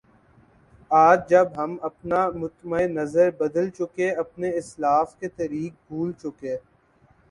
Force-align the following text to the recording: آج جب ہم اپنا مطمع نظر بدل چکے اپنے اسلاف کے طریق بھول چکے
آج 0.91 1.19
جب 1.29 1.47
ہم 1.57 1.75
اپنا 1.83 2.21
مطمع 2.35 2.79
نظر 2.89 3.29
بدل 3.39 3.69
چکے 3.77 4.09
اپنے 4.23 4.49
اسلاف 4.57 5.17
کے 5.19 5.27
طریق 5.37 5.73
بھول 5.87 6.11
چکے 6.21 6.57